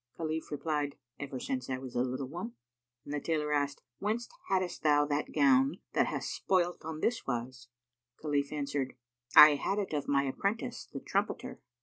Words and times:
Khalif 0.17 0.49
replied, 0.49 0.95
"Ever 1.19 1.39
since 1.39 1.69
I 1.69 1.77
was 1.77 1.93
a 1.93 2.01
little 2.01 2.27
one;" 2.27 2.53
and 3.05 3.13
the 3.13 3.19
tailor 3.21 3.53
asked, 3.53 3.83
"Whence 3.99 4.27
hadest 4.49 4.81
thou 4.81 5.05
that 5.05 5.31
gown 5.31 5.75
thou 5.93 6.05
hast 6.05 6.33
spoilt 6.33 6.83
on 6.83 7.01
this 7.01 7.27
wise?" 7.27 7.67
Khalif 8.19 8.51
answered, 8.51 8.95
"I 9.35 9.53
had 9.57 9.77
it 9.77 9.93
of 9.93 10.07
my 10.07 10.23
apprentice 10.23 10.87
the 10.91 11.01
trumpeter." 11.01 11.59